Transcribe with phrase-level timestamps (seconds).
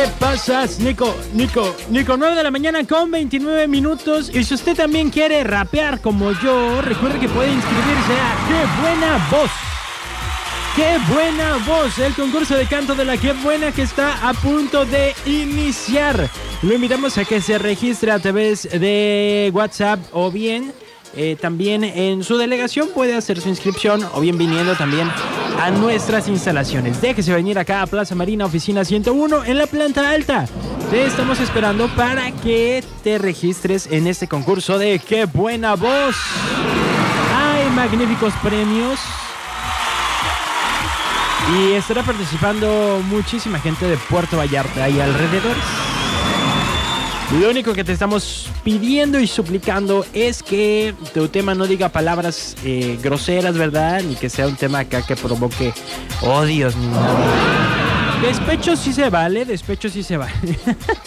[0.00, 1.14] ¿Qué pasas, Nico?
[1.34, 4.30] Nico, Nico, 9 de la mañana con 29 minutos.
[4.34, 9.28] Y si usted también quiere rapear como yo, recuerde que puede inscribirse a ¡Qué buena
[9.30, 9.50] voz!
[10.74, 11.98] ¡Qué buena voz!
[11.98, 13.72] El concurso de canto de la ¡Qué buena!
[13.72, 16.30] que está a punto de iniciar.
[16.62, 20.72] Lo invitamos a que se registre a través de WhatsApp o bien
[21.14, 25.10] eh, también en su delegación puede hacer su inscripción o bien viniendo también
[25.60, 27.02] a nuestras instalaciones.
[27.02, 30.46] Déjese venir acá a Plaza Marina, oficina 101 en la planta alta.
[30.90, 36.16] Te estamos esperando para que te registres en este concurso de ¡Qué buena voz!
[37.36, 38.98] Hay magníficos premios.
[41.54, 45.79] Y estará participando muchísima gente de Puerto Vallarta y alrededores.
[47.38, 52.56] Lo único que te estamos pidiendo y suplicando es que tu tema no diga palabras
[52.64, 54.02] eh, groseras, ¿verdad?
[54.02, 55.72] Ni que sea un tema acá que provoque
[56.22, 56.74] odios.
[58.20, 60.32] Despecho sí se vale, despecho sí se vale.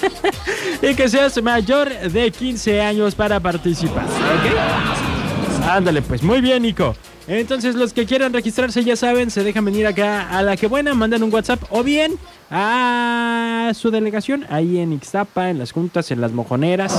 [0.81, 5.69] y que seas mayor de 15 años para participar, ¿ok?
[5.69, 6.95] Ándale, pues muy bien, Nico.
[7.27, 10.93] Entonces, los que quieran registrarse, ya saben, se dejan venir acá a la que buena,
[10.93, 12.15] mandan un WhatsApp o bien
[12.51, 16.93] a su delegación ahí en Ixtapa, en las juntas, en las mojoneras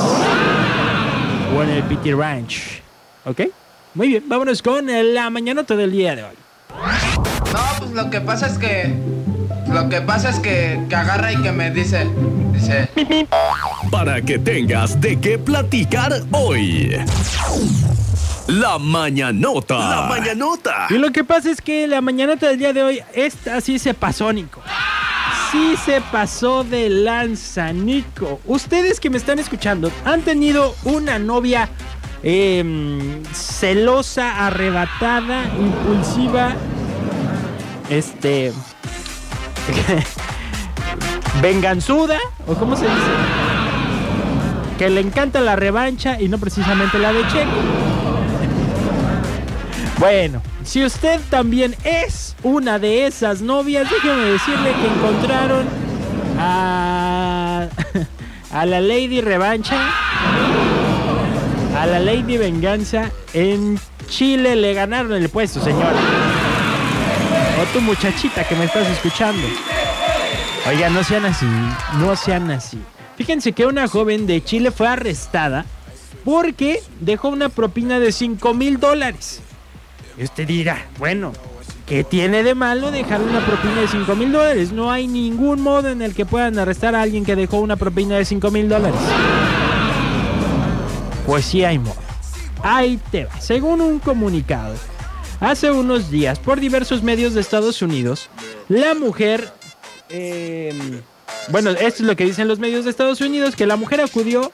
[1.54, 2.82] o en el PT Ranch.
[3.26, 3.42] ¿Ok?
[3.94, 6.34] Muy bien, vámonos con la mañanota del día de hoy.
[7.52, 8.94] No, pues lo que pasa es que.
[9.72, 12.08] Lo que pasa es que, que agarra y que me dice.
[12.52, 12.88] Dice.
[13.90, 16.96] Para que tengas de qué platicar hoy.
[18.46, 19.78] La mañanota.
[19.78, 20.86] La mañanota.
[20.90, 23.94] Y lo que pasa es que la mañanota del día de hoy, esta sí se
[23.94, 24.60] pasó, Nico.
[25.50, 28.40] Sí se pasó de lanza, Nico.
[28.44, 31.70] Ustedes que me están escuchando, ¿han tenido una novia
[32.22, 36.54] em, celosa, arrebatada, impulsiva?
[37.88, 38.52] Este.
[41.40, 43.10] venganzuda, o cómo se dice?
[44.78, 47.83] Que le encanta la revancha y no precisamente la de Checo.
[50.04, 55.66] Bueno, si usted también es una de esas novias, déjeme decirle que encontraron
[56.38, 57.68] a,
[58.52, 59.80] la Lady Revancha,
[61.74, 64.56] a la Lady Venganza en Chile.
[64.56, 65.94] Le ganaron el puesto, señora.
[67.62, 69.48] O tu muchachita que me estás escuchando.
[70.68, 71.46] Oiga, no sean así,
[71.98, 72.78] no sean así.
[73.16, 75.64] Fíjense que una joven de Chile fue arrestada
[76.26, 79.40] porque dejó una propina de 5 mil dólares.
[80.18, 81.32] Y usted dirá, bueno,
[81.86, 84.72] ¿qué tiene de malo dejar una propina de 5 mil dólares?
[84.72, 88.16] No hay ningún modo en el que puedan arrestar a alguien que dejó una propina
[88.16, 89.00] de 5 mil dólares.
[91.26, 91.96] Pues sí hay modo.
[92.62, 93.40] Ahí te va.
[93.40, 94.74] Según un comunicado,
[95.40, 98.30] hace unos días, por diversos medios de Estados Unidos,
[98.68, 99.52] la mujer...
[100.10, 101.00] eh,
[101.48, 104.50] bueno, esto es lo que dicen los medios de Estados Unidos, que la mujer acudió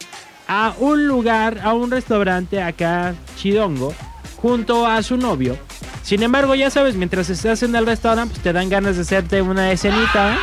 [0.49, 3.95] a un lugar, a un restaurante acá, Chidongo,
[4.43, 5.57] junto a su novio.
[6.03, 9.43] Sin embargo, ya sabes, mientras estás en el restaurante, pues te dan ganas de hacerte
[9.43, 10.35] una escenita.
[10.35, 10.37] ¿eh?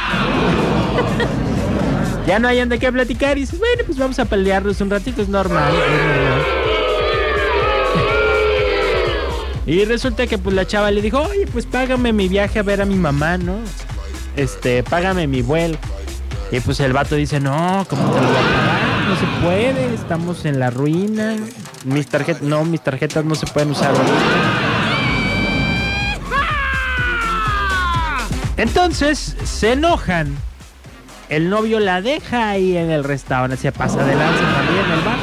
[2.28, 5.22] ya no hayan de qué platicar y dices, bueno, pues vamos a pelearnos un ratito,
[5.22, 5.74] es normal.
[9.66, 12.82] Y resulta que pues la chava le dijo, oye, pues págame mi viaje a ver
[12.82, 13.58] a mi mamá, ¿no?
[14.36, 15.78] Este, págame mi vuelo.
[16.52, 18.77] Y pues el vato dice, no, ¿cómo te lo voy a pagar?
[19.08, 21.38] No se puede, estamos en la ruina.
[21.86, 23.94] Mis tarjetas, no, mis tarjetas no se pueden usar.
[28.58, 30.36] Entonces se enojan.
[31.30, 35.02] El novio la deja ahí en el restaurante, se pasa de lanza también en el
[35.02, 35.18] bar.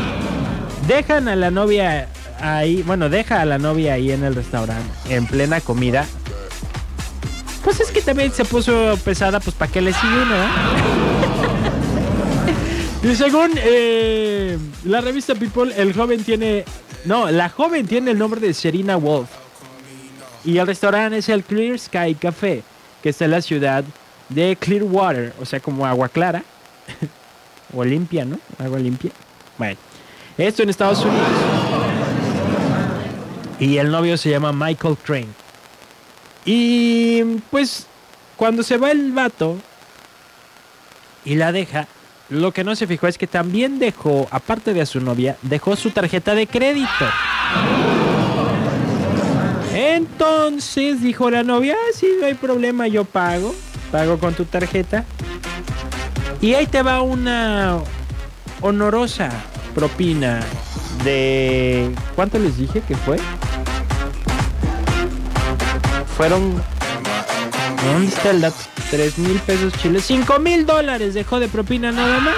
[0.87, 2.09] Dejan a la novia
[2.41, 6.07] ahí, bueno, deja a la novia ahí en el restaurante, en plena comida.
[7.65, 11.14] Pues es que también se puso pesada, pues para que le sigue uno, ¿eh?
[13.05, 16.65] Y según eh, la revista People, el joven tiene.
[17.05, 19.29] No, la joven tiene el nombre de Serena Wolf.
[20.43, 22.63] Y el restaurante es el Clear Sky Café,
[23.03, 23.85] que está en la ciudad
[24.31, 26.43] de Clearwater, o sea, como agua clara.
[27.75, 28.39] o limpia, ¿no?
[28.59, 29.11] Agua limpia.
[29.59, 29.77] Bueno,
[30.39, 31.29] esto en Estados Unidos.
[33.61, 35.29] Y el novio se llama Michael Crane.
[36.47, 37.87] Y pues,
[38.37, 39.59] cuando se va el vato
[41.27, 41.87] y la deja,
[42.31, 45.77] lo que no se fijó es que también dejó, aparte de a su novia, dejó
[45.77, 46.89] su tarjeta de crédito.
[49.75, 53.55] Entonces dijo la novia, ah, sí, no hay problema, yo pago,
[53.91, 55.05] pago con tu tarjeta.
[56.41, 57.79] Y ahí te va una
[58.61, 59.31] honorosa
[59.75, 60.41] propina
[61.05, 61.91] de...
[62.15, 63.19] ¿Cuánto les dije que fue?
[66.17, 66.63] Fueron...
[67.85, 68.57] ¿Dónde está el dato?
[68.91, 70.05] 3 mil pesos chiles.
[70.05, 72.37] 5 mil dólares dejó de propina nada más.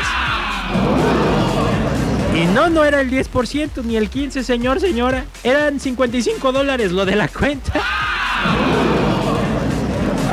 [2.35, 5.25] Y no, no era el 10% ni el 15, señor, señora.
[5.43, 7.73] Eran 55 dólares lo de la cuenta.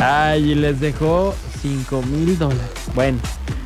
[0.01, 2.61] Ay, y les dejó 5 mil dólares.
[2.93, 3.19] Bueno.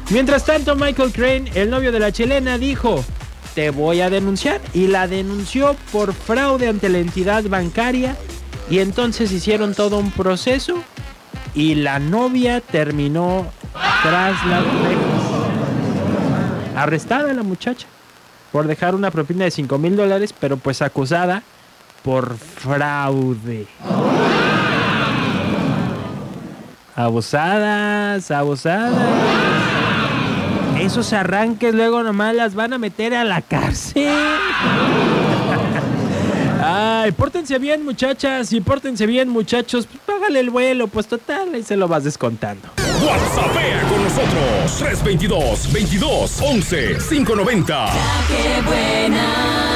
[0.10, 3.04] Mientras tanto, Michael Crane, el novio de la chilena, dijo,
[3.56, 4.62] te voy a denunciar.
[4.74, 8.16] Y la denunció por fraude ante la entidad bancaria.
[8.70, 10.84] Y entonces hicieron todo un proceso.
[11.58, 13.48] Y la novia terminó
[14.04, 15.22] tras las rejas.
[16.76, 17.88] Arrestada la muchacha
[18.52, 21.42] por dejar una propina de 5 mil dólares, pero pues acusada
[22.04, 23.66] por fraude.
[26.96, 28.94] Abusadas, abusadas.
[30.80, 34.08] Esos arranques luego nomás las van a meter a la cárcel.
[36.64, 39.88] Ay, pórtense bien muchachas y pórtense bien muchachos.
[40.28, 42.68] Págale el vuelo, pues total, ahí se lo vas descontando.
[42.78, 47.90] WhatsAppea con nosotros 322 22 11 590.
[48.28, 49.67] qué buena.